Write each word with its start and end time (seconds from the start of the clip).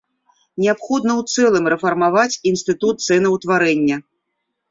Неабходна 0.61 1.13
ў 1.23 1.41
цэлым 1.41 1.65
рэфармаваць 1.73 2.39
інстытут 2.51 2.95
цэнаўтварэння. 3.07 3.97